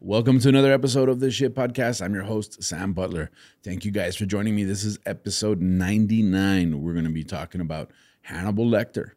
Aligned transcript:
Welcome 0.00 0.38
to 0.40 0.48
another 0.48 0.72
episode 0.72 1.08
of 1.08 1.18
the 1.18 1.28
Shit 1.28 1.56
Podcast. 1.56 2.00
I'm 2.00 2.14
your 2.14 2.22
host, 2.22 2.62
Sam 2.62 2.92
Butler. 2.92 3.32
Thank 3.64 3.84
you 3.84 3.90
guys 3.90 4.14
for 4.14 4.26
joining 4.26 4.54
me. 4.54 4.62
This 4.62 4.84
is 4.84 4.96
episode 5.04 5.60
99. 5.60 6.80
We're 6.80 6.92
going 6.92 7.04
to 7.04 7.10
be 7.10 7.24
talking 7.24 7.60
about 7.60 7.90
Hannibal 8.20 8.64
Lecter. 8.64 9.10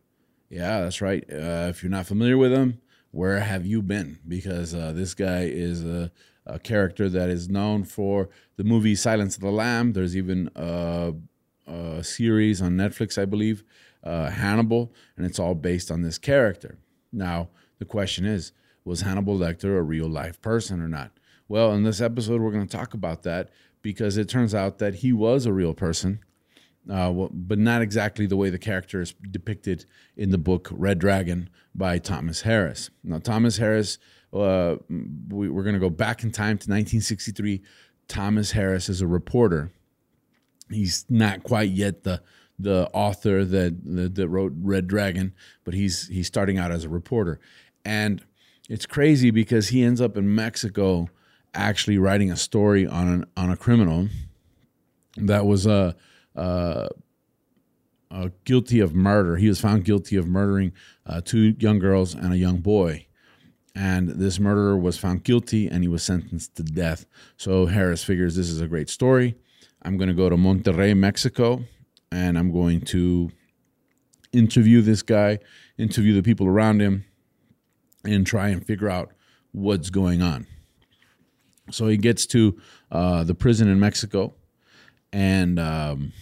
Yeah, 0.49 0.81
that's 0.81 0.99
right. 0.99 1.23
Uh, 1.31 1.67
if 1.69 1.83
you're 1.83 1.91
not 1.91 2.07
familiar 2.07 2.35
with 2.35 2.51
him, 2.51 2.81
where 3.11 3.41
have 3.41 3.63
you 3.63 3.83
been? 3.83 4.17
Because 4.27 4.73
uh, 4.73 4.91
this 4.91 5.13
guy 5.13 5.41
is 5.43 5.85
a, 5.85 6.11
a, 6.47 6.57
character 6.57 7.09
that 7.09 7.29
is 7.29 7.47
known 7.47 7.83
for 7.83 8.29
the 8.55 8.63
movie 8.63 8.95
Silence 8.95 9.35
of 9.35 9.43
the 9.43 9.51
Lamb. 9.51 9.93
There's 9.93 10.17
even 10.17 10.49
a, 10.55 11.13
a 11.67 12.03
series 12.03 12.59
on 12.59 12.71
Netflix, 12.71 13.21
I 13.21 13.25
believe, 13.25 13.63
uh, 14.03 14.31
Hannibal, 14.31 14.91
and 15.15 15.27
it's 15.27 15.37
all 15.37 15.53
based 15.53 15.91
on 15.91 16.01
this 16.01 16.17
character. 16.17 16.79
Now, 17.13 17.49
the 17.77 17.85
question 17.85 18.25
is 18.25 18.51
was 18.83 19.01
Hannibal 19.01 19.37
Lecter 19.37 19.77
a 19.77 19.81
real 19.81 20.07
life 20.07 20.41
person 20.41 20.81
or 20.81 20.87
not? 20.87 21.11
Well, 21.47 21.73
in 21.73 21.83
this 21.83 22.01
episode, 22.01 22.41
we're 22.41 22.51
going 22.51 22.67
to 22.67 22.77
talk 22.77 22.93
about 22.93 23.23
that 23.23 23.49
because 23.81 24.17
it 24.17 24.29
turns 24.29 24.55
out 24.55 24.77
that 24.79 24.95
he 24.95 25.11
was 25.11 25.45
a 25.45 25.53
real 25.53 25.73
person 25.73 26.19
uh, 26.89 27.11
but 27.31 27.59
not 27.59 27.81
exactly 27.81 28.25
the 28.25 28.35
way 28.35 28.49
the 28.49 28.57
character 28.57 29.01
is 29.01 29.13
depicted 29.29 29.85
in 30.17 30.31
the 30.31 30.37
book 30.37 30.69
Red 30.71 30.99
Dragon 30.99 31.49
by 31.75 31.99
Thomas 31.99 32.41
Harris. 32.41 32.89
Now, 33.03 33.19
Thomas 33.19 33.57
Harris, 33.57 33.97
uh, 34.33 34.77
we, 35.29 35.47
are 35.47 35.63
going 35.63 35.73
to 35.73 35.79
go 35.79 35.89
back 35.89 36.23
in 36.23 36.31
time 36.31 36.57
to 36.57 36.69
1963. 36.69 37.61
Thomas 38.07 38.51
Harris 38.51 38.89
is 38.89 39.01
a 39.01 39.07
reporter. 39.07 39.71
He's 40.69 41.05
not 41.09 41.43
quite 41.43 41.69
yet 41.69 42.03
the 42.03 42.21
the 42.57 42.87
author 42.93 43.43
that, 43.43 44.13
that 44.15 44.27
wrote 44.29 44.53
Red 44.55 44.87
Dragon, 44.87 45.33
but 45.63 45.73
he's 45.73 46.07
he's 46.07 46.27
starting 46.27 46.59
out 46.59 46.71
as 46.71 46.83
a 46.83 46.89
reporter, 46.89 47.39
and 47.83 48.23
it's 48.71 48.85
crazy 48.85 49.31
because 49.31 49.67
he 49.67 49.83
ends 49.83 49.99
up 49.99 50.15
in 50.15 50.33
Mexico 50.33 51.09
actually 51.53 51.97
writing 51.97 52.31
a 52.31 52.37
story 52.37 52.87
on 52.87 53.07
an, 53.09 53.25
on 53.35 53.49
a 53.49 53.57
criminal 53.57 54.07
that 55.17 55.45
was 55.45 55.65
a 55.65 55.93
uh, 56.37 56.87
uh, 58.09 58.29
guilty 58.45 58.79
of 58.79 58.95
murder. 58.95 59.35
He 59.35 59.49
was 59.49 59.59
found 59.59 59.83
guilty 59.83 60.15
of 60.15 60.25
murdering 60.25 60.71
uh, 61.05 61.19
two 61.19 61.53
young 61.59 61.79
girls 61.79 62.15
and 62.15 62.31
a 62.31 62.37
young 62.37 62.61
boy. 62.61 63.07
And 63.75 64.07
this 64.07 64.39
murderer 64.39 64.77
was 64.77 64.97
found 64.97 65.25
guilty 65.25 65.67
and 65.67 65.83
he 65.83 65.89
was 65.89 66.01
sentenced 66.01 66.55
to 66.55 66.63
death. 66.63 67.05
So 67.35 67.65
Harris 67.65 68.05
figures 68.05 68.37
this 68.37 68.49
is 68.49 68.61
a 68.61 68.69
great 68.69 68.89
story. 68.89 69.35
I'm 69.81 69.97
going 69.97 70.07
to 70.07 70.13
go 70.13 70.29
to 70.29 70.37
Monterrey, 70.37 70.95
Mexico, 70.95 71.65
and 72.09 72.37
I'm 72.37 72.53
going 72.53 72.79
to 72.85 73.31
interview 74.31 74.79
this 74.79 75.01
guy, 75.01 75.39
interview 75.77 76.13
the 76.13 76.23
people 76.23 76.47
around 76.47 76.81
him, 76.81 77.03
and 78.03 78.25
try 78.25 78.49
and 78.49 78.65
figure 78.65 78.89
out 78.89 79.11
what's 79.51 79.89
going 79.89 80.21
on. 80.21 80.47
So 81.69 81.87
he 81.87 81.97
gets 81.97 82.25
to 82.27 82.59
uh, 82.91 83.23
the 83.23 83.35
prison 83.35 83.67
in 83.69 83.79
Mexico 83.79 84.33
and 85.13 85.59
um, 85.59 86.13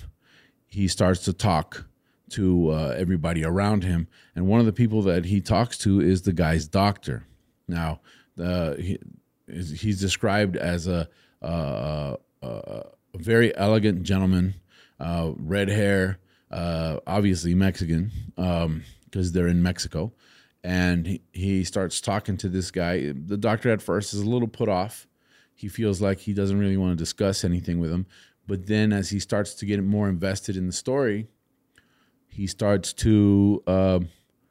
he 0.68 0.88
starts 0.88 1.24
to 1.26 1.34
talk 1.34 1.86
to 2.32 2.72
uh, 2.72 2.96
everybody 2.98 3.44
around 3.44 3.84
him. 3.84 4.08
And 4.36 4.48
one 4.48 4.60
of 4.60 4.66
the 4.66 4.74
people 4.74 5.02
that 5.04 5.26
he 5.26 5.42
talks 5.42 5.78
to 5.80 6.00
is 6.00 6.22
the 6.22 6.34
guy's 6.34 6.68
doctor. 6.68 7.26
Now, 7.68 8.02
uh, 8.42 8.76
he, 8.76 9.00
he's 9.48 10.00
described 10.00 10.56
as 10.56 10.88
a, 10.88 11.10
a, 11.42 12.18
a 12.42 12.84
very 13.16 13.56
elegant 13.58 14.04
gentleman, 14.04 14.56
uh, 15.00 15.32
red 15.38 15.70
hair, 15.70 16.20
uh, 16.52 17.00
obviously 17.06 17.54
Mexican 17.54 18.12
because 18.36 18.66
um, 18.66 18.84
they're 19.12 19.48
in 19.48 19.62
Mexico. 19.62 20.14
And 20.64 21.20
he, 21.32 21.64
starts 21.64 22.02
talking 22.02 22.36
to 22.38 22.50
this 22.50 22.70
guy. 22.70 23.14
The 23.14 23.38
doctor 23.38 23.70
at 23.72 23.82
first 23.82 24.14
is 24.14 24.20
a 24.20 24.30
little 24.30 24.48
put 24.48 24.68
off. 24.68 25.08
He 25.56 25.68
feels 25.68 26.02
like 26.02 26.20
he 26.20 26.34
doesn't 26.34 26.60
really 26.60 26.78
want 26.78 26.98
to 26.98 27.02
discuss 27.02 27.44
anything 27.44 27.80
with 27.80 27.92
him. 27.92 28.06
But 28.46 28.68
then 28.68 28.92
as 28.92 29.10
he 29.10 29.20
starts 29.20 29.54
to 29.56 29.66
get 29.66 29.82
more 29.84 30.10
invested 30.10 30.58
in 30.58 30.68
the 30.68 30.74
story, 30.74 31.28
he 32.28 32.48
starts 32.48 32.94
to 32.94 33.64
uh, 33.68 34.00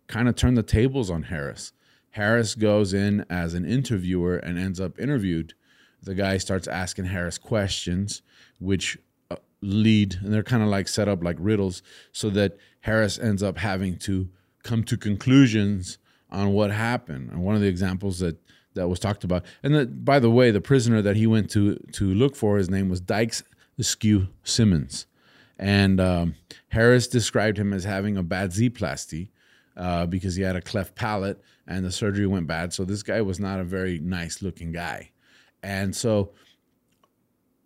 kind 0.07 0.29
of 0.29 0.37
turn 0.37 0.55
the 0.55 0.63
tables 0.63 1.11
on 1.11 1.25
Harris. 1.25 1.73
Harris 2.11 2.55
goes 2.55 2.95
in 2.95 3.25
as 3.29 3.55
an 3.55 3.65
interviewer 3.65 4.37
and 4.37 4.59
ends 4.59 4.81
up 4.81 4.99
interviewed. 4.99 5.55
The 6.03 6.15
guy 6.15 6.39
starts 6.39 6.67
asking 6.67 7.07
Harris 7.07 7.39
questions, 7.39 8.23
which 8.61 8.99
uh, 9.31 9.37
lead, 9.61 10.17
and 10.23 10.33
they're 10.33 10.43
kind 10.43 10.63
of 10.63 10.69
like 10.69 10.89
set 10.89 11.09
up 11.09 11.23
like 11.23 11.37
riddles, 11.39 11.83
so 12.13 12.31
that 12.31 12.57
Harris 12.81 13.19
ends 13.19 13.43
up 13.43 13.59
having 13.59 13.99
to 14.01 14.29
come 14.63 14.85
to 14.85 14.97
conclusions 14.97 15.99
on 16.31 16.53
what 16.53 16.71
happened. 16.71 17.31
And 17.31 17.43
one 17.43 17.55
of 17.55 17.61
the 17.61 17.69
examples 17.69 18.19
that 18.21 18.37
that 18.75 18.89
was 18.89 19.01
talked 19.01 19.25
about, 19.25 19.45
and 19.63 19.75
that, 19.75 20.05
by 20.05 20.19
the 20.21 20.31
way, 20.31 20.51
the 20.51 20.61
prisoner 20.61 21.03
that 21.03 21.17
he 21.17 21.27
went 21.27 21.51
to 21.51 21.77
to 21.93 22.15
look 22.15 22.37
for, 22.37 22.59
his 22.59 22.71
name 22.71 22.89
was 22.89 23.01
Dykes 23.01 23.43
Askew 23.79 24.29
Simmons. 24.45 25.07
And 25.59 26.01
um, 26.01 26.35
Harris 26.69 27.09
described 27.09 27.59
him 27.59 27.73
as 27.73 27.83
having 27.83 28.17
a 28.17 28.23
bad 28.23 28.53
Z-plasty 28.53 29.33
uh, 29.77 30.07
because 30.07 30.37
he 30.37 30.43
had 30.43 30.55
a 30.55 30.61
cleft 30.61 30.95
palate 30.95 31.43
and 31.67 31.85
the 31.85 31.91
surgery 31.91 32.27
went 32.27 32.47
bad. 32.47 32.73
So 32.73 32.85
this 32.85 33.03
guy 33.03 33.21
was 33.23 33.41
not 33.41 33.59
a 33.59 33.65
very 33.65 33.99
nice 33.99 34.41
looking 34.41 34.71
guy. 34.71 35.11
And 35.63 35.97
so 35.97 36.31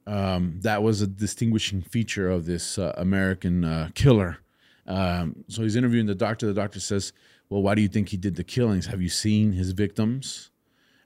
um, 0.07 0.59
that 0.63 0.83
was 0.83 1.03
a 1.03 1.07
distinguishing 1.07 1.83
feature 1.83 2.31
of 2.31 2.47
this 2.47 2.79
uh, 2.79 2.95
American 2.97 3.65
uh, 3.65 3.91
killer. 3.95 4.39
Um, 4.87 5.45
so 5.49 5.63
he's 5.63 5.77
interviewing 5.77 6.07
the 6.07 6.15
doctor. 6.15 6.47
The 6.47 6.55
doctor 6.55 6.81
says, 6.81 7.13
Well, 7.49 7.63
why 7.63 7.75
do 7.75 7.83
you 7.83 7.89
think 7.89 8.09
he 8.09 8.17
did 8.17 8.37
the 8.37 8.45
killings? 8.45 8.87
Have 8.87 9.03
you 9.03 9.09
seen 9.09 9.53
his 9.53 9.73
victims? 9.73 10.51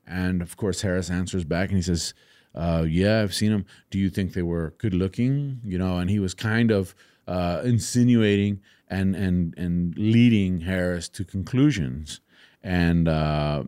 And 0.07 0.41
of 0.41 0.57
course, 0.57 0.83
Harris 0.83 1.11
answers 1.11 1.45
back 1.45 1.69
and 1.69 1.77
he 1.77 1.83
says, 1.83 2.15
uh, 2.57 2.87
yeah, 2.89 3.21
I've 3.23 3.35
seen 3.35 3.53
them. 3.53 3.67
Do 3.91 3.99
you 3.99 4.09
think 4.09 4.33
they 4.33 4.43
were 4.43 4.75
good 4.79 4.95
looking? 4.95 5.61
You 5.63 5.79
know, 5.79 5.99
and 5.99 6.09
he 6.09 6.19
was 6.19 6.33
kind 6.33 6.71
of 6.71 6.95
uh, 7.29 7.61
insinuating 7.65 8.61
and 8.89 9.15
and 9.15 9.55
and 9.59 9.97
leading 9.99 10.63
Harris 10.63 11.09
to 11.11 11.25
conclusions. 11.25 12.21
And 12.63 13.09
uh, 13.09 13.65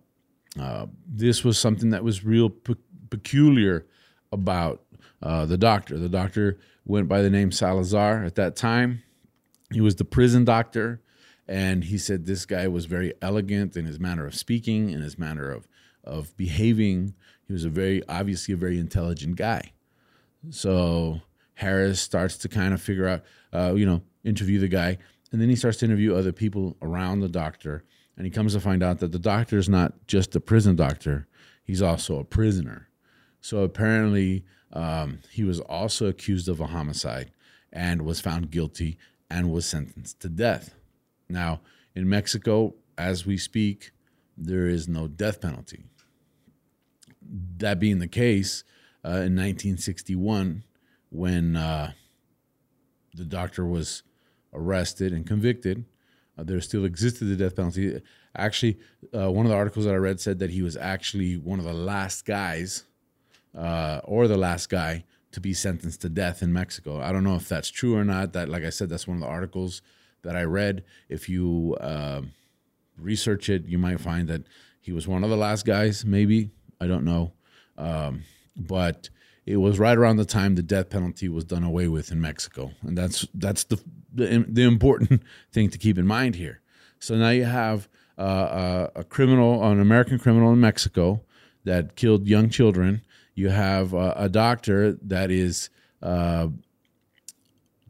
uh 0.58 0.86
this 1.06 1.44
was 1.44 1.58
something 1.58 1.90
that 1.90 2.02
was 2.02 2.24
real 2.24 2.48
pe- 2.48 2.74
peculiar 3.10 3.86
about 4.32 4.82
uh, 5.22 5.44
the 5.44 5.58
doctor. 5.58 5.98
The 5.98 6.08
doctor 6.08 6.58
went 6.86 7.08
by 7.08 7.20
the 7.20 7.30
name 7.30 7.52
Salazar 7.52 8.24
at 8.24 8.36
that 8.36 8.56
time. 8.56 9.02
He 9.72 9.80
was 9.80 9.96
the 9.96 10.04
prison 10.04 10.44
doctor, 10.44 11.02
and 11.46 11.84
he 11.84 11.98
said 11.98 12.24
this 12.24 12.46
guy 12.46 12.68
was 12.68 12.86
very 12.86 13.12
elegant 13.20 13.76
in 13.76 13.86
his 13.86 14.00
manner 14.00 14.26
of 14.26 14.34
speaking, 14.34 14.90
in 14.90 15.02
his 15.02 15.18
manner 15.18 15.50
of 15.50 15.68
of 16.04 16.34
behaving. 16.36 17.14
He 17.46 17.52
was 17.52 17.64
a 17.64 17.70
very 17.70 18.02
obviously 18.08 18.54
a 18.54 18.56
very 18.56 18.78
intelligent 18.78 19.36
guy. 19.36 19.72
So 20.50 21.20
Harris 21.54 22.00
starts 22.00 22.38
to 22.38 22.48
kind 22.48 22.72
of 22.72 22.80
figure 22.80 23.08
out, 23.08 23.24
uh, 23.52 23.74
you 23.74 23.84
know, 23.84 24.02
interview 24.24 24.58
the 24.58 24.68
guy, 24.68 24.98
and 25.32 25.40
then 25.40 25.48
he 25.48 25.56
starts 25.56 25.78
to 25.78 25.84
interview 25.84 26.14
other 26.14 26.32
people 26.32 26.76
around 26.80 27.20
the 27.20 27.28
doctor, 27.28 27.84
and 28.16 28.24
he 28.24 28.30
comes 28.30 28.54
to 28.54 28.60
find 28.60 28.82
out 28.82 29.00
that 29.00 29.12
the 29.12 29.18
doctor 29.18 29.58
is 29.58 29.68
not 29.68 30.06
just 30.06 30.34
a 30.34 30.40
prison 30.40 30.76
doctor; 30.76 31.26
he's 31.62 31.82
also 31.82 32.18
a 32.18 32.24
prisoner. 32.24 32.88
So 33.40 33.58
apparently, 33.58 34.44
um, 34.72 35.20
he 35.30 35.44
was 35.44 35.60
also 35.60 36.06
accused 36.06 36.48
of 36.48 36.60
a 36.60 36.66
homicide 36.66 37.32
and 37.72 38.02
was 38.02 38.20
found 38.20 38.50
guilty 38.50 38.98
and 39.30 39.50
was 39.50 39.66
sentenced 39.66 40.20
to 40.20 40.28
death. 40.28 40.74
Now, 41.28 41.60
in 41.94 42.08
Mexico, 42.08 42.74
as 42.96 43.26
we 43.26 43.36
speak, 43.36 43.92
there 44.36 44.66
is 44.66 44.88
no 44.88 45.08
death 45.08 45.40
penalty 45.40 45.84
that 47.58 47.78
being 47.78 47.98
the 47.98 48.08
case, 48.08 48.64
uh, 49.04 49.24
in 49.26 49.36
1961, 49.36 50.64
when 51.10 51.56
uh, 51.56 51.92
the 53.14 53.24
doctor 53.24 53.64
was 53.64 54.02
arrested 54.52 55.12
and 55.12 55.26
convicted, 55.26 55.84
uh, 56.38 56.44
there 56.44 56.60
still 56.60 56.84
existed 56.84 57.26
the 57.26 57.36
death 57.36 57.56
penalty. 57.56 58.00
Actually, 58.36 58.78
uh, 59.14 59.30
one 59.30 59.46
of 59.46 59.50
the 59.50 59.56
articles 59.56 59.84
that 59.84 59.94
I 59.94 59.98
read 59.98 60.20
said 60.20 60.38
that 60.38 60.50
he 60.50 60.62
was 60.62 60.76
actually 60.76 61.36
one 61.36 61.58
of 61.58 61.64
the 61.64 61.72
last 61.72 62.24
guys, 62.24 62.84
uh, 63.56 64.00
or 64.04 64.28
the 64.28 64.36
last 64.36 64.68
guy, 64.68 65.04
to 65.32 65.40
be 65.40 65.52
sentenced 65.52 66.00
to 66.02 66.08
death 66.08 66.42
in 66.42 66.52
Mexico. 66.52 67.00
I 67.00 67.12
don't 67.12 67.24
know 67.24 67.36
if 67.36 67.48
that's 67.48 67.70
true 67.70 67.96
or 67.96 68.04
not. 68.04 68.32
That, 68.32 68.48
like 68.48 68.64
I 68.64 68.70
said, 68.70 68.88
that's 68.88 69.06
one 69.06 69.18
of 69.18 69.22
the 69.22 69.28
articles 69.28 69.82
that 70.22 70.36
I 70.36 70.42
read. 70.42 70.84
If 71.08 71.28
you 71.28 71.76
uh, 71.80 72.22
research 72.96 73.48
it, 73.48 73.66
you 73.66 73.78
might 73.78 74.00
find 74.00 74.28
that 74.28 74.42
he 74.80 74.92
was 74.92 75.06
one 75.06 75.24
of 75.24 75.30
the 75.30 75.36
last 75.36 75.66
guys, 75.66 76.04
maybe 76.04 76.50
I 76.80 76.86
don't 76.86 77.04
know. 77.04 77.32
Um, 77.76 78.24
but 78.56 79.10
it 79.46 79.56
was 79.56 79.78
right 79.78 79.96
around 79.96 80.16
the 80.16 80.24
time 80.24 80.54
the 80.54 80.62
death 80.62 80.90
penalty 80.90 81.28
was 81.28 81.44
done 81.44 81.62
away 81.62 81.88
with 81.88 82.10
in 82.10 82.20
Mexico, 82.20 82.72
and 82.82 82.96
that's 82.96 83.26
that's 83.34 83.64
the 83.64 83.80
the 84.12 84.44
the 84.48 84.62
important 84.62 85.22
thing 85.52 85.70
to 85.70 85.78
keep 85.78 85.98
in 85.98 86.06
mind 86.06 86.34
here. 86.34 86.60
So 86.98 87.16
now 87.16 87.30
you 87.30 87.44
have 87.44 87.88
uh, 88.18 88.88
a, 88.94 89.00
a, 89.00 89.04
criminal, 89.04 89.64
an 89.64 89.80
American 89.80 90.18
criminal 90.18 90.52
in 90.52 90.60
Mexico 90.60 91.22
that 91.64 91.94
killed 91.94 92.26
young 92.26 92.50
children. 92.50 93.02
You 93.38 93.50
have 93.50 93.94
a 93.94 94.28
doctor 94.28 94.94
that 94.94 95.30
is 95.30 95.70
uh, 96.02 96.48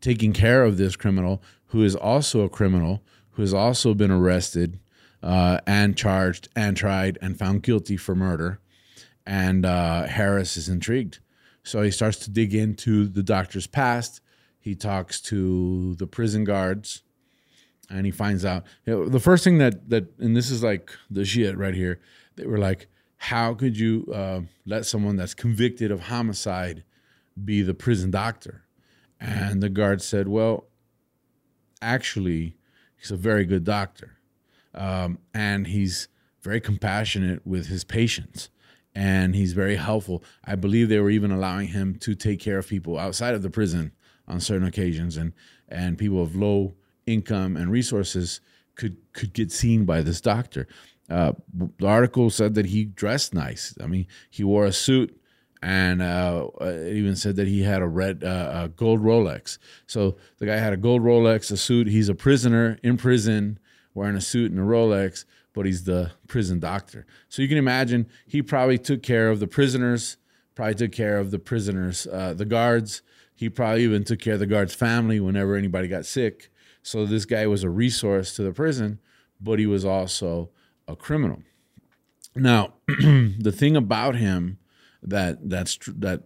taking 0.02 0.34
care 0.34 0.62
of 0.62 0.76
this 0.76 0.94
criminal 0.94 1.42
who 1.68 1.82
is 1.82 1.96
also 1.96 2.42
a 2.42 2.50
criminal 2.50 3.02
who 3.30 3.40
has 3.40 3.54
also 3.54 3.94
been 3.94 4.10
arrested 4.10 4.78
uh, 5.22 5.58
and 5.66 5.96
charged 5.96 6.50
and 6.54 6.76
tried 6.76 7.16
and 7.22 7.38
found 7.38 7.62
guilty 7.62 7.96
for 7.96 8.14
murder. 8.14 8.60
And 9.24 9.64
uh, 9.64 10.02
Harris 10.02 10.58
is 10.58 10.68
intrigued. 10.68 11.20
So 11.62 11.80
he 11.80 11.92
starts 11.92 12.18
to 12.18 12.30
dig 12.30 12.54
into 12.54 13.06
the 13.06 13.22
doctor's 13.22 13.66
past. 13.66 14.20
He 14.60 14.74
talks 14.74 15.18
to 15.22 15.94
the 15.94 16.06
prison 16.06 16.44
guards 16.44 17.04
and 17.88 18.04
he 18.04 18.12
finds 18.12 18.44
out 18.44 18.64
you 18.84 18.92
know, 18.92 19.08
the 19.08 19.18
first 19.18 19.44
thing 19.44 19.56
that, 19.56 19.88
that, 19.88 20.12
and 20.18 20.36
this 20.36 20.50
is 20.50 20.62
like 20.62 20.90
the 21.10 21.24
shit 21.24 21.56
right 21.56 21.74
here, 21.74 22.02
they 22.36 22.44
were 22.44 22.58
like, 22.58 22.88
how 23.18 23.54
could 23.54 23.78
you 23.78 24.06
uh, 24.14 24.40
let 24.64 24.86
someone 24.86 25.16
that's 25.16 25.34
convicted 25.34 25.90
of 25.90 26.02
homicide 26.02 26.84
be 27.44 27.62
the 27.62 27.74
prison 27.74 28.10
doctor? 28.10 28.64
And 29.20 29.62
the 29.62 29.68
guard 29.68 30.00
said, 30.00 30.28
well, 30.28 30.66
actually, 31.82 32.56
he's 32.96 33.10
a 33.10 33.16
very 33.16 33.44
good 33.44 33.64
doctor 33.64 34.18
um, 34.74 35.18
and 35.34 35.66
he's 35.66 36.08
very 36.42 36.60
compassionate 36.60 37.46
with 37.46 37.66
his 37.66 37.84
patients 37.84 38.48
and 38.94 39.34
he's 39.34 39.52
very 39.52 39.76
helpful. 39.76 40.24
I 40.44 40.54
believe 40.56 40.88
they 40.88 40.98
were 40.98 41.10
even 41.10 41.30
allowing 41.30 41.68
him 41.68 41.96
to 42.00 42.14
take 42.14 42.40
care 42.40 42.58
of 42.58 42.68
people 42.68 42.98
outside 42.98 43.34
of 43.34 43.42
the 43.42 43.50
prison 43.50 43.92
on 44.26 44.40
certain 44.40 44.66
occasions, 44.66 45.16
and 45.16 45.32
and 45.68 45.96
people 45.96 46.20
of 46.20 46.34
low 46.34 46.74
income 47.06 47.56
and 47.56 47.70
resources 47.70 48.40
could 48.74 48.96
could 49.12 49.32
get 49.32 49.52
seen 49.52 49.84
by 49.84 50.02
this 50.02 50.20
doctor. 50.20 50.66
Uh, 51.08 51.32
the 51.78 51.86
article 51.86 52.30
said 52.30 52.54
that 52.54 52.66
he 52.66 52.84
dressed 52.84 53.32
nice. 53.32 53.74
I 53.82 53.86
mean, 53.86 54.06
he 54.28 54.44
wore 54.44 54.66
a 54.66 54.72
suit, 54.72 55.18
and 55.62 56.02
uh, 56.02 56.48
even 56.62 57.16
said 57.16 57.36
that 57.36 57.48
he 57.48 57.62
had 57.62 57.82
a 57.82 57.86
red, 57.86 58.22
uh, 58.22 58.64
a 58.64 58.68
gold 58.68 59.00
Rolex. 59.00 59.58
So 59.86 60.16
the 60.38 60.46
guy 60.46 60.56
had 60.56 60.72
a 60.72 60.76
gold 60.76 61.02
Rolex, 61.02 61.50
a 61.50 61.56
suit. 61.56 61.88
He's 61.88 62.08
a 62.08 62.14
prisoner 62.14 62.78
in 62.82 62.96
prison 62.96 63.58
wearing 63.94 64.16
a 64.16 64.20
suit 64.20 64.52
and 64.52 64.60
a 64.60 64.62
Rolex, 64.62 65.24
but 65.52 65.66
he's 65.66 65.84
the 65.84 66.12
prison 66.28 66.60
doctor. 66.60 67.06
So 67.28 67.42
you 67.42 67.48
can 67.48 67.58
imagine 67.58 68.06
he 68.26 68.42
probably 68.42 68.78
took 68.78 69.02
care 69.02 69.30
of 69.30 69.40
the 69.40 69.48
prisoners, 69.48 70.16
probably 70.54 70.74
took 70.74 70.92
care 70.92 71.18
of 71.18 71.30
the 71.30 71.38
prisoners, 71.38 72.06
uh, 72.06 72.34
the 72.34 72.44
guards. 72.44 73.02
He 73.34 73.48
probably 73.48 73.84
even 73.84 74.04
took 74.04 74.20
care 74.20 74.34
of 74.34 74.40
the 74.40 74.46
guards' 74.46 74.74
family 74.74 75.20
whenever 75.20 75.56
anybody 75.56 75.88
got 75.88 76.06
sick. 76.06 76.50
So 76.82 77.06
this 77.06 77.24
guy 77.24 77.46
was 77.46 77.64
a 77.64 77.70
resource 77.70 78.34
to 78.36 78.42
the 78.42 78.52
prison, 78.52 79.00
but 79.40 79.58
he 79.58 79.66
was 79.66 79.84
also 79.84 80.50
a 80.88 80.96
criminal. 80.96 81.42
Now, 82.34 82.74
the 82.86 83.54
thing 83.54 83.76
about 83.76 84.16
him 84.16 84.58
that 85.02 85.48
that's 85.48 85.78
that 85.86 86.22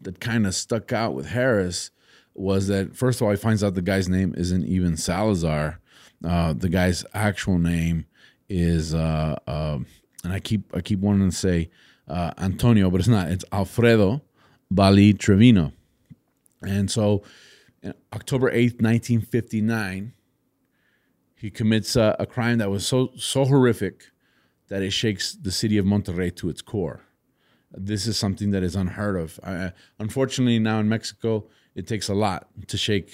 that 0.00 0.20
kind 0.20 0.46
of 0.46 0.54
stuck 0.54 0.92
out 0.92 1.14
with 1.14 1.28
Harris 1.28 1.90
was 2.34 2.66
that 2.68 2.96
first 2.96 3.20
of 3.20 3.24
all, 3.24 3.30
he 3.30 3.36
finds 3.36 3.62
out 3.62 3.74
the 3.74 3.82
guy's 3.82 4.08
name 4.08 4.34
isn't 4.36 4.64
even 4.64 4.96
Salazar, 4.96 5.80
uh, 6.24 6.52
the 6.52 6.68
guy's 6.68 7.04
actual 7.14 7.58
name 7.58 8.06
is, 8.48 8.94
uh, 8.94 9.36
uh, 9.46 9.78
and 10.24 10.32
I 10.32 10.40
keep 10.40 10.74
I 10.74 10.80
keep 10.80 11.00
wanting 11.00 11.30
to 11.30 11.36
say 11.36 11.70
uh, 12.08 12.32
Antonio, 12.38 12.90
but 12.90 13.00
it's 13.00 13.08
not. 13.08 13.30
It's 13.30 13.44
Alfredo 13.52 14.22
Bali 14.70 15.12
Trevino. 15.12 15.72
And 16.62 16.90
so, 16.90 17.22
October 18.12 18.50
eighth, 18.50 18.80
nineteen 18.80 19.20
fifty 19.20 19.60
nine, 19.60 20.12
he 21.36 21.50
commits 21.50 21.94
a, 21.96 22.16
a 22.18 22.26
crime 22.26 22.58
that 22.58 22.70
was 22.70 22.86
so 22.86 23.10
so 23.16 23.44
horrific 23.44 24.10
that 24.68 24.82
it 24.82 24.90
shakes 24.90 25.34
the 25.34 25.52
city 25.52 25.78
of 25.78 25.84
Monterrey 25.84 26.34
to 26.36 26.48
its 26.48 26.62
core. 26.62 27.02
This 27.70 28.06
is 28.06 28.18
something 28.18 28.50
that 28.50 28.62
is 28.62 28.74
unheard 28.74 29.16
of. 29.16 29.38
Unfortunately, 29.98 30.58
now 30.58 30.80
in 30.80 30.88
Mexico, 30.88 31.46
it 31.74 31.86
takes 31.86 32.08
a 32.08 32.14
lot 32.14 32.48
to 32.68 32.76
shake 32.76 33.10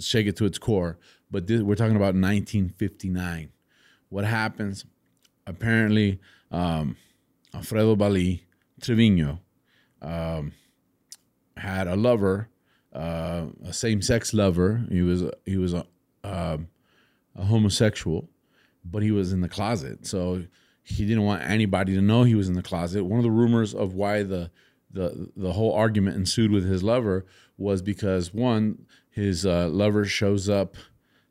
shake 0.00 0.26
it 0.26 0.36
to 0.36 0.44
its 0.44 0.58
core. 0.58 0.98
But 1.30 1.46
this, 1.46 1.62
we're 1.62 1.76
talking 1.76 1.96
about 1.96 2.14
1959. 2.14 3.52
What 4.08 4.24
happens? 4.24 4.84
Apparently, 5.46 6.20
um, 6.50 6.96
Alfredo 7.54 7.94
Bali 7.94 8.44
Trevino 8.80 9.40
um, 10.02 10.52
had 11.56 11.86
a 11.86 11.96
lover, 11.96 12.48
uh, 12.92 13.46
a 13.64 13.72
same-sex 13.72 14.34
lover. 14.34 14.84
He 14.90 15.02
was 15.02 15.24
he 15.46 15.56
was 15.56 15.74
a, 15.74 15.86
uh, 16.24 16.58
a 17.36 17.44
homosexual, 17.44 18.28
but 18.84 19.02
he 19.02 19.10
was 19.10 19.32
in 19.32 19.40
the 19.40 19.48
closet. 19.48 20.06
So 20.06 20.44
he 20.82 21.06
didn't 21.06 21.24
want 21.24 21.42
anybody 21.42 21.94
to 21.94 22.00
know 22.00 22.22
he 22.22 22.34
was 22.34 22.48
in 22.48 22.54
the 22.54 22.62
closet. 22.62 23.04
One 23.04 23.18
of 23.18 23.24
the 23.24 23.30
rumors 23.30 23.74
of 23.74 23.94
why 23.94 24.22
the 24.22 24.50
the 24.92 25.30
the 25.36 25.52
whole 25.52 25.72
argument 25.72 26.16
ensued 26.16 26.50
with 26.50 26.68
his 26.68 26.82
lover 26.82 27.26
was 27.56 27.82
because 27.82 28.34
one, 28.34 28.86
his 29.10 29.46
uh, 29.46 29.68
lover 29.68 30.04
shows 30.04 30.48
up 30.48 30.76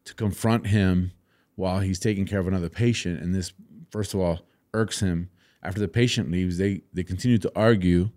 to 0.05 0.13
confront 0.13 0.67
him 0.67 1.11
while 1.55 1.79
he's 1.81 1.99
taking 1.99 2.25
care 2.25 2.39
of 2.39 2.47
another 2.47 2.69
patient, 2.69 3.21
and 3.21 3.35
this 3.35 3.51
first 3.91 4.13
of 4.13 4.19
all 4.19 4.39
irks 4.73 4.99
him. 4.99 5.29
After 5.61 5.81
the 5.81 5.89
patient 5.89 6.31
leaves, 6.31 6.57
they 6.57 6.83
they 6.93 7.03
continue 7.03 7.37
to 7.39 7.51
argue, 7.53 8.11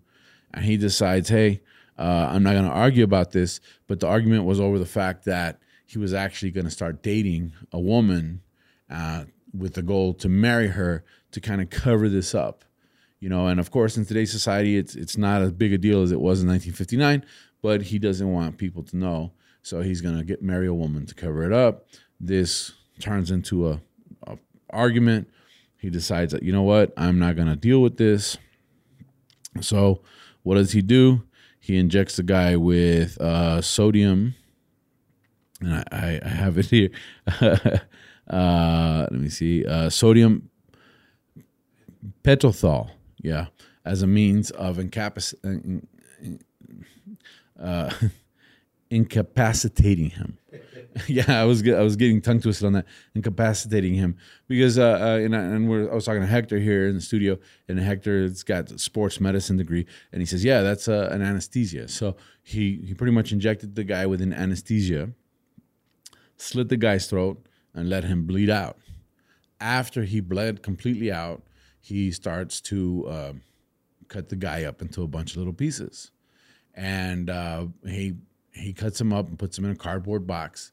and 0.55 0.65
he 0.65 0.77
decides, 0.77 1.29
hey, 1.29 1.61
uh, 1.99 2.29
I'm 2.31 2.45
not 2.45 2.53
going 2.53 2.67
to 2.67 2.71
argue 2.71 3.03
about 3.03 3.33
this. 3.33 3.59
But 3.89 3.99
the 3.99 4.07
argument 4.07 4.45
was 4.45 4.61
over 4.61 4.79
the 4.79 4.87
fact 4.87 5.25
that 5.25 5.59
he 5.93 5.99
was 5.99 6.15
actually 6.15 6.51
going 6.51 6.65
to 6.65 6.71
start 6.71 7.03
dating 7.03 7.53
a 7.71 7.79
woman 7.79 8.41
uh, 8.91 9.25
with 9.53 9.75
the 9.75 9.83
goal 9.83 10.15
to 10.15 10.29
marry 10.29 10.69
her 10.69 11.05
to 11.33 11.41
kind 11.41 11.61
of 11.61 11.69
cover 11.71 12.09
this 12.09 12.35
up 12.35 12.65
you 13.23 13.29
know? 13.29 13.47
And 13.47 13.61
of 13.61 13.71
course 13.71 13.97
in 13.97 14.05
today's 14.05 14.33
society 14.33 14.77
it's 14.77 14.97
it's 14.97 15.17
not 15.17 15.41
as 15.41 15.53
big 15.53 15.73
a 15.73 15.79
deal 15.79 16.03
as 16.03 16.11
it 16.11 16.21
was 16.21 16.43
in 16.43 16.49
1959 16.49 17.25
but 17.63 17.83
he 17.83 17.99
doesn't 17.99 18.31
want 18.31 18.59
people 18.59 18.83
to 18.83 18.97
know. 18.97 19.33
So 19.63 19.81
he's 19.81 20.01
going 20.01 20.19
to 20.19 20.25
get 20.25 20.43
marry 20.43 20.67
a 20.67 20.75
woman 20.75 21.07
to 21.07 21.15
cover 21.15 21.45
it 21.45 21.53
up. 21.53 21.87
This 22.19 22.73
turns 22.99 23.31
into 23.31 23.69
a, 23.69 23.81
a 24.27 24.37
argument. 24.71 25.29
He 25.77 25.89
decides 25.89 26.33
that 26.33 26.43
you 26.43 26.53
know 26.53 26.65
what? 26.65 26.93
I'm 26.97 27.21
not 27.21 27.37
going 27.37 27.47
to 27.47 27.55
deal 27.55 27.81
with 27.81 27.97
this. 27.97 28.37
So 29.61 30.03
what 30.43 30.57
does 30.57 30.73
he 30.73 30.83
do? 30.83 31.23
He 31.61 31.79
injects 31.79 32.17
the 32.17 32.25
guy 32.25 32.57
with 32.57 33.21
uh, 33.21 33.61
sodium 33.63 34.35
and 35.63 35.85
I, 35.91 36.21
I, 36.23 36.29
have 36.29 36.59
it 36.59 36.67
here. 36.67 36.91
Uh, 38.31 39.05
let 39.11 39.21
me 39.21 39.29
see. 39.29 39.67
Uh, 39.67 39.91
sodium 39.91 40.49
pentothal 42.23 42.89
yeah, 43.23 43.47
as 43.85 44.03
a 44.03 44.07
means 44.07 44.51
of 44.53 44.77
incapac- 44.77 45.35
uh, 47.61 47.91
incapacitating 48.91 50.11
him. 50.11 50.39
yeah, 51.09 51.41
I 51.41 51.45
was 51.45 51.67
I 51.67 51.81
was 51.81 51.97
getting 51.97 52.21
tongue 52.21 52.41
twisted 52.41 52.67
on 52.67 52.73
that, 52.75 52.87
incapacitating 53.15 53.95
him. 53.95 54.17
Because 54.49 54.79
uh, 54.79 54.99
uh 55.01 55.25
and, 55.25 55.35
I, 55.35 55.41
and 55.41 55.69
we're, 55.71 55.91
I 55.91 55.95
was 55.95 56.05
talking 56.05 56.21
to 56.21 56.27
Hector 56.27 56.59
here 56.59 56.89
in 56.89 56.97
the 56.97 57.01
studio, 57.01 57.39
and 57.69 57.79
Hector's 57.79 58.43
got 58.43 58.79
sports 58.79 59.21
medicine 59.21 59.57
degree, 59.57 59.87
and 60.13 60.21
he 60.21 60.27
says, 60.27 60.45
yeah, 60.45 60.61
that's 60.61 60.89
uh, 60.89 61.09
an 61.11 61.23
anesthesia. 61.23 61.89
So 61.89 62.17
he 62.43 62.83
he 62.85 62.93
pretty 62.95 63.13
much 63.13 63.33
injected 63.33 63.75
the 63.75 63.85
guy 63.85 64.05
with 64.07 64.21
an 64.21 64.35
anesthesia, 64.35 65.11
slit 66.37 66.69
the 66.69 66.77
guy's 66.77 67.07
throat, 67.07 67.45
and 67.75 67.89
let 67.89 68.05
him 68.05 68.25
bleed 68.25 68.51
out. 68.51 68.79
After 69.61 70.05
he 70.05 70.21
bled 70.21 70.63
completely 70.63 71.11
out, 71.13 71.43
he 71.81 72.11
starts 72.11 72.61
to 72.63 73.07
uh, 73.09 73.33
cut 74.09 74.29
the 74.29 74.37
guy 74.37 74.65
up 74.65 74.83
into 74.83 75.03
a 75.03 75.09
bunch 75.09 75.33
of 75.33 75.39
little 75.39 75.53
pieces, 75.53 76.11
and 76.75 77.31
uh, 77.31 77.67
he 77.87 78.15
he 78.53 78.73
cuts 78.73 79.01
him 79.01 79.13
up 79.13 79.29
and 79.29 79.39
puts 79.39 79.57
him 79.59 79.65
in 79.65 79.71
a 79.71 79.77
cardboard 79.77 80.27
box, 80.27 80.73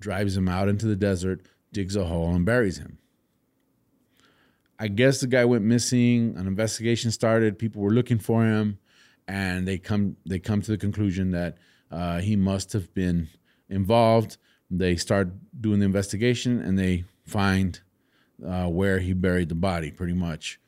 drives 0.00 0.36
him 0.36 0.48
out 0.48 0.68
into 0.68 0.86
the 0.86 0.96
desert, 0.96 1.42
digs 1.72 1.96
a 1.96 2.04
hole, 2.04 2.34
and 2.34 2.44
buries 2.44 2.78
him. 2.78 2.98
I 4.78 4.88
guess 4.88 5.20
the 5.20 5.26
guy 5.26 5.44
went 5.44 5.64
missing. 5.64 6.34
An 6.36 6.46
investigation 6.46 7.10
started. 7.10 7.58
People 7.58 7.82
were 7.82 7.90
looking 7.90 8.18
for 8.18 8.44
him, 8.44 8.78
and 9.28 9.68
they 9.68 9.78
come 9.78 10.16
they 10.26 10.38
come 10.38 10.62
to 10.62 10.70
the 10.70 10.78
conclusion 10.78 11.30
that 11.32 11.58
uh, 11.90 12.20
he 12.20 12.34
must 12.34 12.72
have 12.72 12.92
been 12.94 13.28
involved. 13.68 14.38
They 14.70 14.96
start 14.96 15.30
doing 15.60 15.80
the 15.80 15.86
investigation, 15.86 16.60
and 16.60 16.78
they 16.78 17.04
find 17.24 17.80
uh, 18.44 18.66
where 18.66 18.98
he 19.00 19.12
buried 19.12 19.48
the 19.48 19.54
body, 19.54 19.90
pretty 19.90 20.12
much. 20.12 20.60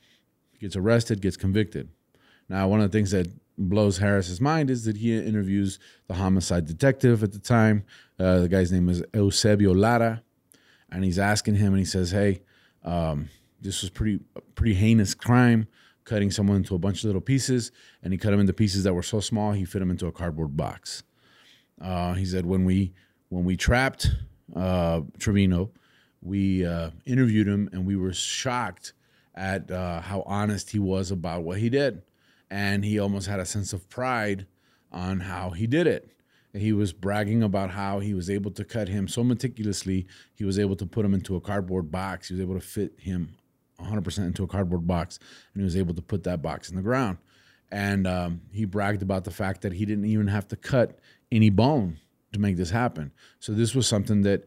Gets 0.61 0.76
arrested, 0.76 1.21
gets 1.21 1.37
convicted. 1.37 1.88
Now, 2.49 2.68
one 2.68 2.80
of 2.80 2.90
the 2.90 2.97
things 2.97 3.11
that 3.12 3.28
blows 3.56 3.99
Harris's 3.99 4.40
mind 4.40 4.71
is 4.71 4.85
that 4.85 4.97
he 4.97 5.16
interviews 5.16 5.78
the 6.09 6.14
homicide 6.14 6.66
detective 6.66 7.23
at 7.23 7.32
the 7.32 7.38
time. 7.38 7.85
Uh, 8.18 8.40
the 8.40 8.49
guy's 8.49 8.73
name 8.73 8.88
is 8.88 9.02
Eusebio 9.14 9.73
Lara, 9.73 10.23
and 10.90 11.04
he's 11.04 11.18
asking 11.18 11.56
him, 11.56 11.68
and 11.68 11.78
he 11.78 11.85
says, 11.85 12.11
"Hey, 12.11 12.42
um, 12.85 13.28
this 13.61 13.82
was 13.82 13.90
pretty 13.90 14.21
pretty 14.54 14.75
heinous 14.75 15.14
crime, 15.14 15.66
cutting 16.04 16.30
someone 16.30 16.59
into 16.59 16.75
a 16.75 16.78
bunch 16.78 16.99
of 16.99 17.04
little 17.04 17.21
pieces, 17.21 17.73
and 18.02 18.12
he 18.12 18.18
cut 18.18 18.30
them 18.30 18.40
into 18.40 18.52
pieces 18.52 18.85
that 18.85 18.94
were 18.94 19.02
so 19.02 19.21
small 19.21 19.52
he 19.52 19.64
fit 19.64 19.78
them 19.78 19.90
into 19.90 20.06
a 20.06 20.12
cardboard 20.12 20.56
box." 20.56 21.02
Uh, 21.80 22.14
he 22.14 22.25
said, 22.25 22.47
"When 22.47 22.64
we 22.64 22.92
when 23.33 23.45
we 23.45 23.57
trapped 23.57 24.11
uh, 24.55 25.01
Trevino, 25.19 25.71
we 26.21 26.67
uh, 26.67 26.91
interviewed 27.07 27.49
him 27.49 27.71
and 27.73 27.87
we 27.87 27.97
were 27.97 28.12
shocked 28.12 28.93
at 29.35 29.71
uh, 29.71 30.03
how 30.03 30.23
honest 30.27 30.69
he 30.69 30.79
was 30.79 31.11
about 31.11 31.43
what 31.43 31.57
he 31.57 31.71
did. 31.71 32.03
And 32.51 32.85
he 32.85 32.99
almost 32.99 33.27
had 33.27 33.41
a 33.41 33.47
sense 33.47 33.73
of 33.73 33.89
pride 33.89 34.47
on 34.93 35.21
how 35.21 35.49
he 35.51 35.67
did 35.67 35.87
it. 35.87 36.11
He 36.53 36.75
was 36.75 36.93
bragging 36.93 37.43
about 37.43 37.71
how 37.71 38.01
he 38.01 38.12
was 38.12 38.29
able 38.29 38.51
to 38.51 38.67
cut 38.67 38.89
him 38.89 39.09
so 39.09 39.25
meticulously. 39.25 40.07
He 40.35 40.45
was 40.45 40.59
able 40.59 40.77
to 40.77 40.85
put 40.85 41.07
him 41.07 41.15
into 41.15 41.35
a 41.35 41.41
cardboard 41.41 41.91
box. 41.91 42.29
He 42.29 42.35
was 42.35 42.43
able 42.43 42.57
to 42.57 42.61
fit 42.61 42.93
him 42.99 43.35
100% 43.81 44.19
into 44.19 44.45
a 44.45 44.47
cardboard 44.47 44.87
box, 44.87 45.19
and 45.55 45.62
he 45.62 45.65
was 45.65 45.79
able 45.79 45.95
to 45.95 46.03
put 46.03 46.25
that 46.25 46.43
box 46.43 46.69
in 46.69 46.77
the 46.77 46.83
ground. 46.83 47.17
And 47.71 48.07
um, 48.07 48.43
he 48.53 48.67
bragged 48.67 49.01
about 49.01 49.25
the 49.25 49.31
fact 49.31 49.62
that 49.62 49.73
he 49.73 49.87
didn't 49.87 50.05
even 50.05 50.27
have 50.27 50.47
to 50.49 50.57
cut 50.57 50.99
any 51.31 51.49
bone 51.49 51.97
to 52.33 52.39
make 52.39 52.57
this 52.57 52.71
happen. 52.71 53.12
So 53.41 53.53
this 53.53 53.75
was 53.75 53.87
something 53.87 54.23
that 54.23 54.45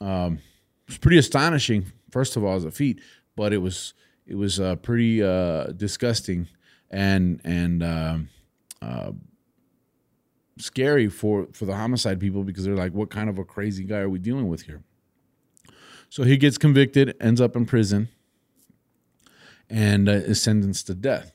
um, 0.00 0.38
was 0.86 0.98
pretty 0.98 1.18
astonishing. 1.18 1.86
First 2.10 2.36
of 2.36 2.44
all, 2.44 2.56
as 2.56 2.64
a 2.64 2.70
feat, 2.70 3.00
but 3.36 3.52
it 3.52 3.58
was 3.58 3.94
it 4.26 4.34
was 4.34 4.60
uh, 4.60 4.76
pretty 4.76 5.22
uh, 5.22 5.66
disgusting 5.72 6.48
and 6.90 7.40
and 7.44 7.82
um, 7.82 8.28
uh, 8.80 9.12
scary 10.58 11.08
for 11.08 11.48
for 11.52 11.64
the 11.64 11.74
homicide 11.74 12.20
people 12.20 12.44
because 12.44 12.64
they're 12.64 12.76
like, 12.76 12.92
what 12.92 13.10
kind 13.10 13.28
of 13.28 13.38
a 13.38 13.44
crazy 13.44 13.84
guy 13.84 13.98
are 13.98 14.10
we 14.10 14.18
dealing 14.18 14.48
with 14.48 14.62
here? 14.62 14.82
So 16.08 16.24
he 16.24 16.36
gets 16.36 16.58
convicted, 16.58 17.16
ends 17.20 17.40
up 17.40 17.56
in 17.56 17.64
prison, 17.64 18.08
and 19.70 20.08
uh, 20.08 20.12
is 20.12 20.42
sentenced 20.42 20.86
to 20.88 20.94
death. 20.94 21.32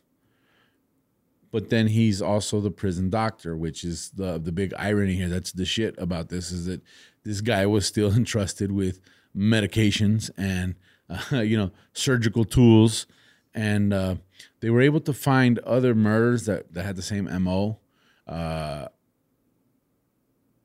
But 1.58 1.72
then 1.72 1.88
he's 1.88 2.22
also 2.22 2.62
the 2.62 2.70
prison 2.70 3.10
doctor, 3.10 3.58
which 3.58 3.84
is 3.84 4.12
the 4.12 4.38
the 4.38 4.52
big 4.52 4.76
irony 4.78 5.16
here. 5.16 5.28
That's 5.28 5.52
the 5.52 5.66
shit 5.66 5.96
about 5.98 6.30
this 6.30 6.52
is 6.52 6.68
that 6.68 6.84
this 7.24 7.42
guy 7.42 7.66
was 7.66 7.84
still 7.84 8.14
entrusted 8.16 8.72
with 8.72 9.02
medications 9.36 10.30
and 10.38 10.76
uh, 11.10 11.40
you 11.42 11.58
know 11.58 11.72
surgical 11.94 12.46
tools, 12.46 13.08
and 13.56 13.92
uh, 13.92 14.18
they 14.60 14.70
were 14.70 14.82
able 14.82 15.00
to 15.00 15.14
find 15.14 15.58
other 15.62 15.96
murders 15.96 16.46
that 16.46 16.76
that 16.76 16.86
had 16.86 16.96
the 16.96 17.02
same 17.02 17.28
mo. 17.42 17.80
Uh, 18.28 18.90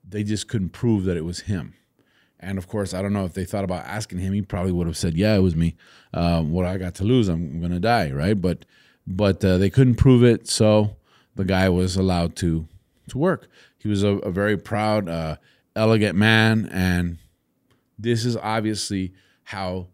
they 0.06 0.22
just 0.22 0.46
couldn't 0.46 0.74
prove 0.74 1.04
that 1.04 1.16
it 1.16 1.24
was 1.24 1.40
him. 1.40 1.72
And 2.38 2.58
of 2.58 2.68
course, 2.68 2.92
I 2.92 3.00
don't 3.00 3.14
know 3.14 3.24
if 3.24 3.32
they 3.32 3.46
thought 3.46 3.64
about 3.64 3.86
asking 3.86 4.18
him. 4.18 4.34
He 4.34 4.42
probably 4.42 4.72
would 4.72 4.86
have 4.86 4.98
said, 4.98 5.14
"Yeah, 5.14 5.36
it 5.36 5.42
was 5.42 5.56
me. 5.56 5.74
Um, 6.12 6.52
what 6.52 6.66
I 6.66 6.76
got 6.76 6.94
to 6.96 7.04
lose? 7.04 7.28
I'm 7.28 7.60
going 7.60 7.72
to 7.72 7.80
die, 7.80 8.10
right?" 8.12 8.38
But 8.38 8.66
but 9.06 9.44
uh, 9.44 9.58
they 9.58 9.70
couldn't 9.70 9.96
prove 9.96 10.22
it, 10.22 10.48
so 10.48 10.96
the 11.34 11.44
guy 11.44 11.68
was 11.68 11.96
allowed 11.96 12.36
to 12.36 12.66
to 13.08 13.18
work. 13.18 13.48
He 13.78 13.88
was 13.88 14.02
a, 14.02 14.18
a 14.18 14.30
very 14.30 14.56
proud, 14.56 15.08
uh, 15.08 15.36
elegant 15.74 16.16
man, 16.16 16.68
and 16.72 17.18
this 17.98 18.24
is 18.24 18.36
obviously 18.36 19.12
how 19.44 19.88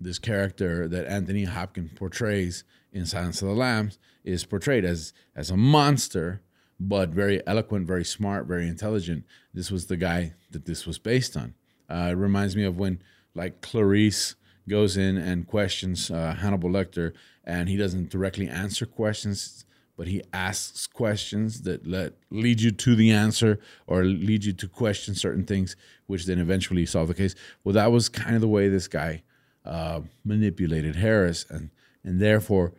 this 0.00 0.18
character 0.18 0.88
that 0.88 1.06
Anthony 1.06 1.44
Hopkins 1.44 1.92
portrays 1.94 2.64
in 2.92 3.06
Silence 3.06 3.40
of 3.42 3.48
the 3.48 3.54
Lambs 3.54 3.98
is 4.24 4.44
portrayed 4.44 4.84
as 4.84 5.12
as 5.36 5.50
a 5.50 5.56
monster 5.56 6.42
but 6.88 7.10
very 7.10 7.46
eloquent, 7.46 7.86
very 7.86 8.04
smart, 8.04 8.46
very 8.46 8.66
intelligent. 8.66 9.24
This 9.54 9.70
was 9.70 9.86
the 9.86 9.96
guy 9.96 10.34
that 10.50 10.64
this 10.64 10.84
was 10.84 10.98
based 10.98 11.36
on. 11.36 11.54
Uh, 11.88 12.08
it 12.10 12.16
reminds 12.16 12.56
me 12.56 12.64
of 12.64 12.76
when 12.76 13.00
like 13.34 13.60
Clarice 13.60 14.34
goes 14.68 14.96
in 14.96 15.16
and 15.16 15.46
questions 15.46 16.10
uh, 16.10 16.34
Hannibal 16.40 16.70
Lecter, 16.70 17.12
and 17.44 17.68
he 17.68 17.76
doesn't 17.76 18.10
directly 18.10 18.48
answer 18.48 18.86
questions, 18.86 19.64
but 19.96 20.08
he 20.08 20.22
asks 20.32 20.86
questions 20.86 21.62
that 21.62 21.86
let 21.86 22.14
lead 22.30 22.60
you 22.60 22.70
to 22.70 22.94
the 22.94 23.10
answer 23.10 23.58
or 23.86 24.04
lead 24.04 24.44
you 24.44 24.52
to 24.52 24.68
question 24.68 25.14
certain 25.14 25.44
things, 25.44 25.76
which 26.06 26.26
then 26.26 26.38
eventually 26.38 26.86
solve 26.86 27.08
the 27.08 27.14
case. 27.14 27.34
Well, 27.64 27.74
that 27.74 27.92
was 27.92 28.08
kind 28.08 28.34
of 28.34 28.40
the 28.40 28.48
way 28.48 28.68
this 28.68 28.88
guy 28.88 29.22
uh, 29.64 30.00
manipulated 30.24 30.96
Harris, 30.96 31.46
and 31.48 31.70
and 32.04 32.20
therefore 32.20 32.72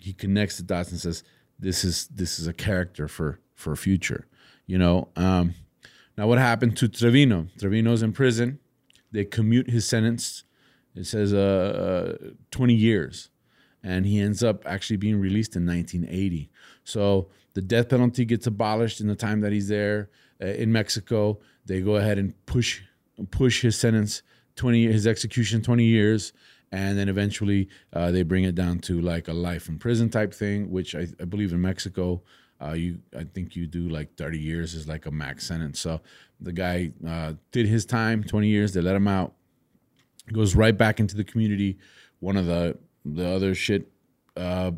he 0.00 0.12
connects 0.12 0.56
the 0.56 0.62
dots 0.62 0.90
and 0.90 1.00
says, 1.00 1.22
"This 1.58 1.84
is 1.84 2.08
this 2.08 2.38
is 2.38 2.46
a 2.46 2.52
character 2.52 3.08
for 3.08 3.40
for 3.54 3.74
future. 3.74 4.26
You 4.66 4.78
know, 4.78 5.08
um, 5.16 5.54
now 6.16 6.26
what 6.28 6.38
happened 6.38 6.76
to 6.78 6.88
Trevino? 6.88 7.48
Trevino's 7.58 8.02
in 8.02 8.12
prison. 8.12 8.60
They 9.10 9.24
commute 9.24 9.70
his 9.70 9.86
sentence. 9.86 10.44
It 10.94 11.04
says 11.04 11.32
uh, 11.32 12.16
uh, 12.20 12.30
20 12.50 12.74
years, 12.74 13.30
and 13.82 14.06
he 14.06 14.20
ends 14.20 14.42
up 14.42 14.66
actually 14.66 14.96
being 14.96 15.20
released 15.20 15.56
in 15.56 15.66
1980. 15.66 16.50
So 16.84 17.28
the 17.54 17.62
death 17.62 17.88
penalty 17.88 18.24
gets 18.24 18.46
abolished 18.46 19.00
in 19.00 19.06
the 19.06 19.14
time 19.14 19.40
that 19.40 19.52
he's 19.52 19.68
there 19.68 20.10
uh, 20.42 20.46
in 20.46 20.72
Mexico. 20.72 21.38
They 21.66 21.80
go 21.80 21.96
ahead 21.96 22.18
and 22.18 22.34
push 22.46 22.82
push 23.32 23.62
his 23.62 23.76
sentence 23.76 24.22
20 24.54 24.92
his 24.92 25.04
execution 25.04 25.60
20 25.60 25.84
years 25.84 26.32
and 26.70 26.96
then 26.96 27.08
eventually 27.08 27.68
uh, 27.92 28.12
they 28.12 28.22
bring 28.22 28.44
it 28.44 28.54
down 28.54 28.78
to 28.78 29.00
like 29.00 29.26
a 29.26 29.32
life 29.32 29.68
in 29.68 29.76
prison 29.76 30.08
type 30.08 30.32
thing 30.32 30.70
which 30.70 30.94
I, 30.94 31.08
I 31.20 31.24
believe 31.24 31.52
in 31.52 31.60
mexico 31.60 32.22
uh, 32.60 32.72
you, 32.72 32.98
I 33.16 33.24
think 33.24 33.54
you 33.54 33.66
do 33.66 33.88
like 33.88 34.16
30 34.16 34.38
years 34.38 34.74
is 34.74 34.88
like 34.88 35.06
a 35.06 35.10
max 35.10 35.46
sentence. 35.46 35.78
So 35.78 36.00
the 36.40 36.52
guy 36.52 36.92
uh, 37.06 37.34
did 37.52 37.66
his 37.66 37.84
time, 37.84 38.24
20 38.24 38.48
years. 38.48 38.72
They 38.72 38.80
let 38.80 38.96
him 38.96 39.06
out. 39.06 39.34
Goes 40.32 40.54
right 40.54 40.76
back 40.76 41.00
into 41.00 41.16
the 41.16 41.24
community. 41.24 41.78
One 42.20 42.36
of 42.36 42.46
the 42.46 42.76
the 43.14 43.28
other 43.28 43.54
shit 43.54 43.90
uh, 44.36 44.72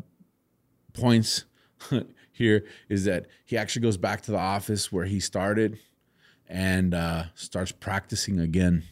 points 0.93 1.45
here 2.31 2.65
is 2.89 3.05
that 3.05 3.27
he 3.45 3.57
actually 3.57 3.81
goes 3.81 3.97
back 3.97 4.21
to 4.21 4.31
the 4.31 4.37
office 4.37 4.91
where 4.91 5.05
he 5.05 5.19
started 5.19 5.79
and 6.47 6.93
uh, 6.93 7.25
starts 7.35 7.71
practicing 7.71 8.39
again 8.39 8.83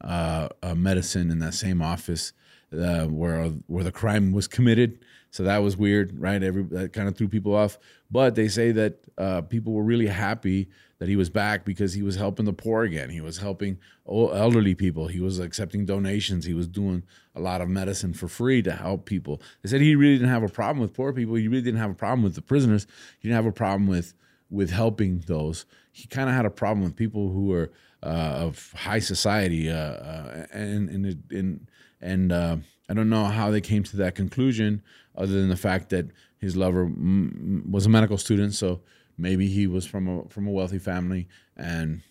uh, 0.00 0.48
medicine 0.76 1.30
in 1.30 1.38
that 1.38 1.54
same 1.54 1.80
office 1.80 2.32
uh, 2.72 3.04
where 3.06 3.48
where 3.66 3.84
the 3.84 3.92
crime 3.92 4.32
was 4.32 4.48
committed. 4.48 4.98
So 5.32 5.44
that 5.44 5.62
was 5.62 5.78
weird, 5.78 6.20
right? 6.20 6.42
Every 6.42 6.62
that 6.64 6.92
kind 6.92 7.08
of 7.08 7.16
threw 7.16 7.26
people 7.26 7.54
off. 7.54 7.78
But 8.10 8.34
they 8.34 8.48
say 8.48 8.70
that 8.72 8.98
uh, 9.16 9.40
people 9.40 9.72
were 9.72 9.82
really 9.82 10.06
happy 10.06 10.68
that 10.98 11.08
he 11.08 11.16
was 11.16 11.30
back 11.30 11.64
because 11.64 11.94
he 11.94 12.02
was 12.02 12.16
helping 12.16 12.44
the 12.44 12.52
poor 12.52 12.84
again. 12.84 13.08
He 13.08 13.22
was 13.22 13.38
helping 13.38 13.78
elderly 14.06 14.74
people. 14.74 15.08
He 15.08 15.20
was 15.20 15.38
accepting 15.38 15.86
donations. 15.86 16.44
He 16.44 16.52
was 16.52 16.68
doing 16.68 17.02
a 17.34 17.40
lot 17.40 17.62
of 17.62 17.70
medicine 17.70 18.12
for 18.12 18.28
free 18.28 18.60
to 18.62 18.72
help 18.72 19.06
people. 19.06 19.40
They 19.62 19.70
said 19.70 19.80
he 19.80 19.96
really 19.96 20.16
didn't 20.16 20.28
have 20.28 20.42
a 20.42 20.48
problem 20.48 20.82
with 20.82 20.92
poor 20.92 21.14
people. 21.14 21.34
He 21.36 21.48
really 21.48 21.62
didn't 21.62 21.80
have 21.80 21.90
a 21.90 21.94
problem 21.94 22.22
with 22.22 22.34
the 22.34 22.42
prisoners. 22.42 22.86
He 23.18 23.28
didn't 23.28 23.42
have 23.42 23.46
a 23.46 23.52
problem 23.52 23.86
with 23.86 24.12
with 24.50 24.70
helping 24.70 25.20
those. 25.20 25.64
He 25.92 26.06
kind 26.08 26.28
of 26.28 26.36
had 26.36 26.44
a 26.44 26.50
problem 26.50 26.84
with 26.84 26.94
people 26.94 27.30
who 27.30 27.46
were 27.46 27.72
uh, 28.02 28.06
of 28.44 28.72
high 28.72 28.98
society, 28.98 29.70
uh, 29.70 29.76
uh, 29.76 30.46
and 30.52 30.90
and 30.90 31.22
and, 31.30 31.66
and 32.02 32.32
uh, 32.32 32.56
I 32.88 32.94
don't 32.94 33.08
know 33.08 33.24
how 33.24 33.50
they 33.50 33.60
came 33.60 33.82
to 33.84 33.96
that 33.98 34.14
conclusion 34.14 34.82
other 35.16 35.32
than 35.32 35.48
the 35.48 35.56
fact 35.56 35.90
that 35.90 36.06
his 36.38 36.56
lover 36.56 36.90
was 36.90 37.86
a 37.86 37.88
medical 37.88 38.18
student, 38.18 38.54
so 38.54 38.80
maybe 39.16 39.46
he 39.46 39.66
was 39.66 39.86
from 39.86 40.08
a 40.08 40.28
from 40.28 40.46
a 40.46 40.50
wealthy 40.50 40.78
family, 40.78 41.28
and 41.56 42.02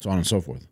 so 0.00 0.10
on 0.10 0.18
and 0.18 0.26
so 0.26 0.40
forth. 0.40 0.66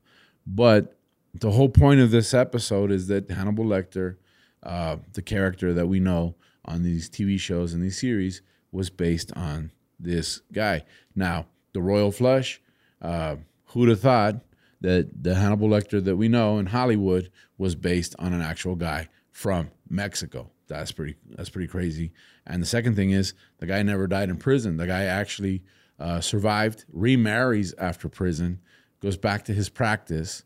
But 0.46 0.96
the 1.34 1.50
whole 1.50 1.68
point 1.68 2.00
of 2.00 2.10
this 2.10 2.32
episode 2.34 2.90
is 2.90 3.08
that 3.08 3.30
Hannibal 3.30 3.64
Lecter, 3.64 4.16
uh, 4.62 4.96
the 5.12 5.22
character 5.22 5.72
that 5.74 5.86
we 5.86 6.00
know 6.00 6.36
on 6.64 6.82
these 6.82 7.08
TV 7.08 7.38
shows 7.38 7.72
and 7.72 7.82
these 7.82 8.00
series, 8.00 8.42
was 8.72 8.90
based 8.90 9.32
on 9.36 9.70
this 9.98 10.40
guy. 10.52 10.84
Now, 11.14 11.46
the 11.72 11.82
Royal 11.82 12.12
Flush, 12.12 12.60
uh, 13.02 13.36
who'd 13.66 13.88
have 13.88 14.00
thought 14.00 14.36
that 14.80 15.22
the 15.22 15.34
Hannibal 15.34 15.68
Lecter 15.68 16.02
that 16.04 16.16
we 16.16 16.28
know 16.28 16.58
in 16.58 16.66
Hollywood 16.66 17.30
was 17.58 17.74
based 17.74 18.14
on 18.18 18.32
an 18.32 18.40
actual 18.40 18.76
guy 18.76 19.08
from 19.30 19.70
Mexico? 19.88 20.50
that's 20.70 20.92
pretty 20.92 21.16
that's 21.36 21.50
pretty 21.50 21.68
crazy. 21.68 22.12
And 22.46 22.62
the 22.62 22.66
second 22.66 22.96
thing 22.96 23.10
is 23.10 23.34
the 23.58 23.66
guy 23.66 23.82
never 23.82 24.06
died 24.06 24.30
in 24.30 24.36
prison. 24.36 24.78
The 24.78 24.86
guy 24.86 25.04
actually 25.04 25.62
uh, 25.98 26.20
survived, 26.20 26.86
remarries 26.90 27.74
after 27.76 28.08
prison, 28.08 28.60
goes 29.02 29.18
back 29.18 29.44
to 29.46 29.52
his 29.52 29.68
practice, 29.68 30.44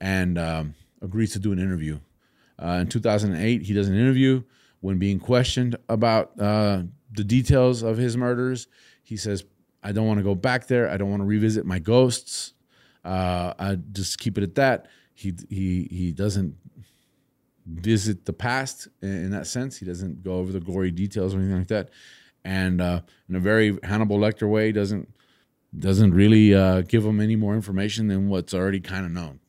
and 0.00 0.38
um, 0.38 0.74
agrees 1.02 1.32
to 1.32 1.38
do 1.38 1.52
an 1.52 1.58
interview. 1.58 1.98
Uh, 2.58 2.78
in 2.80 2.86
2008, 2.86 3.62
he 3.62 3.74
does 3.74 3.88
an 3.88 3.96
interview. 3.96 4.42
When 4.80 4.98
being 4.98 5.18
questioned 5.18 5.76
about 5.88 6.38
uh, 6.40 6.82
the 7.12 7.24
details 7.24 7.82
of 7.82 7.96
his 7.96 8.16
murders, 8.16 8.68
he 9.02 9.16
says, 9.16 9.44
"I 9.82 9.92
don't 9.92 10.06
want 10.06 10.18
to 10.18 10.24
go 10.24 10.34
back 10.34 10.68
there. 10.68 10.88
I 10.88 10.96
don't 10.96 11.10
want 11.10 11.20
to 11.20 11.26
revisit 11.26 11.66
my 11.66 11.80
ghosts. 11.80 12.52
Uh, 13.04 13.54
I 13.58 13.76
just 13.92 14.18
keep 14.18 14.38
it 14.38 14.44
at 14.44 14.54
that." 14.56 14.86
He 15.14 15.34
he 15.48 15.88
he 15.90 16.12
doesn't 16.12 16.56
visit 17.66 18.24
the 18.24 18.32
past 18.32 18.88
in 19.02 19.30
that 19.30 19.46
sense. 19.46 19.76
He 19.76 19.86
doesn't 19.86 20.22
go 20.22 20.34
over 20.34 20.52
the 20.52 20.60
gory 20.60 20.90
details 20.90 21.34
or 21.34 21.38
anything 21.38 21.58
like 21.58 21.68
that, 21.68 21.90
and 22.44 22.80
uh, 22.80 23.00
in 23.28 23.36
a 23.36 23.40
very 23.40 23.78
Hannibal 23.82 24.18
Lecter 24.18 24.48
way, 24.48 24.72
doesn't 24.72 25.08
doesn't 25.78 26.14
really 26.14 26.54
uh, 26.54 26.82
give 26.82 27.04
him 27.04 27.20
any 27.20 27.36
more 27.36 27.54
information 27.54 28.08
than 28.08 28.28
what's 28.28 28.54
already 28.54 28.80
kind 28.80 29.04
of 29.04 29.12
known. 29.12 29.40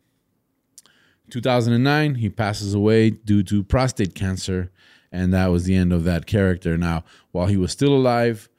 2009, 1.29 2.15
he 2.15 2.29
passes 2.29 2.73
away 2.73 3.09
due 3.09 3.43
to 3.43 3.63
prostate 3.63 4.15
cancer, 4.15 4.71
and 5.11 5.33
that 5.33 5.47
was 5.47 5.65
the 5.65 5.75
end 5.75 5.91
of 5.91 6.03
that 6.03 6.25
character. 6.25 6.77
Now, 6.77 7.03
while 7.31 7.47
he 7.47 7.57
was 7.57 7.71
still 7.71 7.93
alive, 7.93 8.49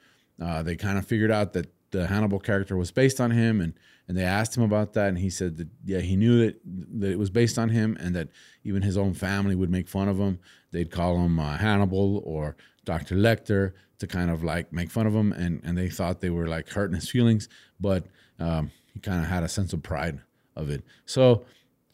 uh, 0.40 0.62
they 0.62 0.76
kind 0.76 0.98
of 0.98 1.06
figured 1.06 1.30
out 1.30 1.52
that 1.52 1.72
the 1.92 2.06
Hannibal 2.08 2.40
character 2.40 2.76
was 2.76 2.90
based 2.90 3.20
on 3.20 3.30
him, 3.30 3.60
and 3.60 3.74
and 4.08 4.16
they 4.16 4.24
asked 4.24 4.56
him 4.56 4.62
about 4.62 4.92
that, 4.94 5.08
and 5.08 5.18
he 5.18 5.30
said 5.30 5.56
that 5.56 5.68
yeah, 5.84 6.00
he 6.00 6.16
knew 6.16 6.46
that 6.46 6.60
that 7.00 7.10
it 7.10 7.18
was 7.18 7.30
based 7.30 7.58
on 7.58 7.70
him, 7.70 7.96
and 8.00 8.14
that 8.14 8.28
even 8.64 8.82
his 8.82 8.96
own 8.96 9.14
family 9.14 9.54
would 9.54 9.70
make 9.70 9.88
fun 9.88 10.08
of 10.08 10.18
him. 10.18 10.38
They'd 10.70 10.90
call 10.90 11.18
him 11.18 11.38
uh, 11.38 11.56
Hannibal 11.56 12.22
or 12.24 12.56
Dr. 12.84 13.16
Lecter 13.16 13.72
to 13.98 14.06
kind 14.06 14.30
of 14.30 14.44
like 14.44 14.72
make 14.72 14.90
fun 14.90 15.06
of 15.06 15.14
him, 15.14 15.32
and 15.32 15.60
and 15.64 15.76
they 15.76 15.88
thought 15.88 16.20
they 16.20 16.30
were 16.30 16.46
like 16.46 16.68
hurting 16.68 16.94
his 16.94 17.10
feelings, 17.10 17.48
but 17.80 18.06
um, 18.38 18.70
he 18.92 19.00
kind 19.00 19.22
of 19.22 19.28
had 19.28 19.42
a 19.42 19.48
sense 19.48 19.72
of 19.72 19.82
pride 19.82 20.20
of 20.54 20.70
it. 20.70 20.84
So 21.04 21.44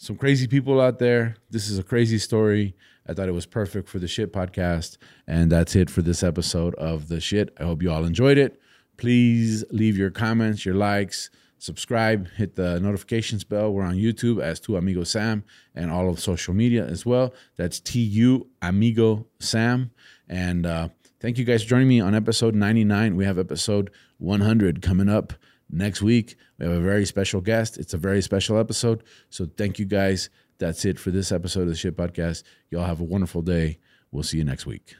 some 0.02 0.16
crazy 0.16 0.48
people 0.48 0.80
out 0.80 0.98
there. 0.98 1.36
This 1.50 1.68
is 1.68 1.78
a 1.78 1.82
crazy 1.82 2.18
story. 2.18 2.74
I 3.06 3.14
thought 3.14 3.28
it 3.28 3.32
was 3.34 3.46
perfect 3.46 3.88
for 3.88 3.98
the 3.98 4.08
shit 4.08 4.32
podcast. 4.32 4.98
And 5.26 5.50
that's 5.50 5.76
it 5.76 5.90
for 5.90 6.02
this 6.02 6.22
episode 6.22 6.74
of 6.74 7.08
the 7.08 7.20
shit. 7.20 7.54
I 7.58 7.62
hope 7.64 7.82
you 7.82 7.90
all 7.92 8.04
enjoyed 8.04 8.38
it. 8.38 8.60
Please 8.96 9.64
leave 9.70 9.96
your 9.96 10.10
comments, 10.10 10.64
your 10.64 10.74
likes, 10.74 11.30
subscribe, 11.62 12.28
hit 12.32 12.56
the 12.56 12.80
notifications 12.80 13.44
bell. 13.44 13.72
We're 13.72 13.84
on 13.84 13.94
YouTube 13.94 14.42
as 14.42 14.58
Tu 14.58 14.76
Amigo 14.76 15.04
Sam 15.04 15.44
and 15.76 15.92
all 15.92 16.08
of 16.10 16.18
social 16.18 16.54
media 16.54 16.84
as 16.84 17.06
well. 17.06 17.32
That's 17.56 17.78
T 17.78 18.00
U 18.00 18.48
Amigo 18.60 19.28
Sam. 19.38 19.92
And 20.28 20.66
uh, 20.66 20.88
thank 21.20 21.38
you 21.38 21.44
guys 21.44 21.62
for 21.62 21.68
joining 21.68 21.86
me 21.86 22.00
on 22.00 22.16
episode 22.16 22.56
99. 22.56 23.14
We 23.14 23.24
have 23.24 23.38
episode 23.38 23.92
100 24.18 24.82
coming 24.82 25.08
up 25.08 25.34
next 25.70 26.02
week. 26.02 26.34
We 26.58 26.66
have 26.66 26.74
a 26.74 26.80
very 26.80 27.06
special 27.06 27.40
guest. 27.40 27.78
It's 27.78 27.94
a 27.94 27.98
very 27.98 28.22
special 28.22 28.58
episode. 28.58 29.04
So 29.30 29.46
thank 29.56 29.78
you 29.78 29.84
guys. 29.84 30.30
That's 30.58 30.84
it 30.84 30.98
for 30.98 31.12
this 31.12 31.30
episode 31.30 31.62
of 31.62 31.68
the 31.68 31.76
Shit 31.76 31.96
Podcast. 31.96 32.42
Y'all 32.70 32.86
have 32.86 33.00
a 33.00 33.04
wonderful 33.04 33.42
day. 33.42 33.78
We'll 34.10 34.24
see 34.24 34.38
you 34.38 34.44
next 34.44 34.66
week. 34.66 34.96